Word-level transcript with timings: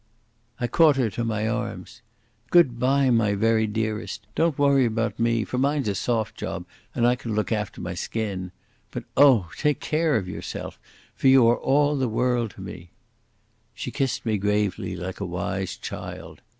I 0.59 0.65
caught 0.65 0.95
her 0.95 1.11
to 1.11 1.23
my 1.23 1.47
arms. 1.47 2.01
"Goodbye, 2.49 3.11
my 3.11 3.35
very 3.35 3.67
dearest. 3.67 4.25
Don't 4.33 4.57
worry 4.57 4.83
about 4.83 5.19
me, 5.19 5.43
for 5.45 5.59
mine's 5.59 5.87
a 5.87 5.93
soft 5.93 6.33
job 6.35 6.65
and 6.95 7.05
I 7.05 7.15
can 7.15 7.35
look 7.35 7.51
after 7.51 7.81
my 7.81 7.93
skin. 7.93 8.51
But 8.89 9.03
oh! 9.15 9.51
take 9.59 9.79
care 9.79 10.15
of 10.15 10.27
yourself, 10.27 10.79
for 11.13 11.27
you 11.27 11.47
are 11.47 11.59
all 11.59 11.95
the 11.97 12.09
world 12.09 12.49
to 12.55 12.61
me." 12.61 12.89
She 13.75 13.91
kissed 13.91 14.25
me 14.25 14.39
gravely 14.39 14.95
like 14.95 15.19
a 15.19 15.23
wise 15.25 15.77
child. 15.77 16.41